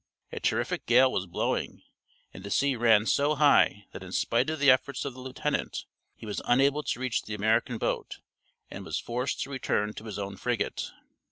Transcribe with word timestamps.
A 0.31 0.39
terrific 0.39 0.87
gale 0.87 1.11
was 1.11 1.27
blowing, 1.27 1.83
and 2.33 2.43
the 2.43 2.49
sea 2.49 2.75
ran 2.75 3.05
so 3.05 3.35
high 3.35 3.85
that 3.91 4.01
in 4.01 4.11
spite 4.11 4.49
of 4.49 4.57
the 4.57 4.71
efforts 4.71 5.05
of 5.05 5.13
the 5.13 5.19
lieutenant 5.19 5.85
he 6.15 6.25
was 6.25 6.41
unable 6.45 6.81
to 6.81 6.99
reach 6.99 7.21
the 7.21 7.35
American 7.35 7.77
boat 7.77 8.17
and 8.71 8.83
was 8.83 8.97
forced 8.99 9.41
to 9.43 9.51
return 9.51 9.93
to 9.93 10.05
his 10.05 10.17
own 10.17 10.37
frigate. 10.37 10.89